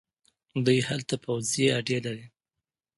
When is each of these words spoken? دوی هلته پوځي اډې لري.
دوی 0.65 0.79
هلته 0.89 1.15
پوځي 1.23 1.65
اډې 1.77 1.97
لري. 2.05 2.27